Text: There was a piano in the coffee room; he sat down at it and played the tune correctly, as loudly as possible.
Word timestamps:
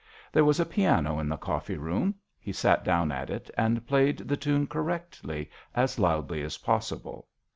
There 0.31 0.43
was 0.43 0.59
a 0.59 0.65
piano 0.65 1.19
in 1.19 1.29
the 1.29 1.37
coffee 1.37 1.77
room; 1.77 2.15
he 2.39 2.51
sat 2.51 2.83
down 2.83 3.11
at 3.11 3.29
it 3.29 3.51
and 3.55 3.85
played 3.85 4.17
the 4.17 4.35
tune 4.35 4.65
correctly, 4.65 5.51
as 5.75 5.99
loudly 5.99 6.41
as 6.41 6.57
possible. 6.57 7.27